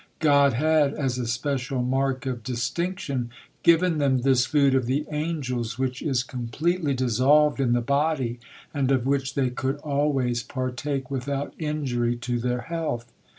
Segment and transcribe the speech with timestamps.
[0.17, 3.29] God had, as a special mark of distinction,
[3.61, 8.39] given them this food of the angels, which is completely dissolved in the body,
[8.73, 13.13] and of which they could always partake without injury to their health.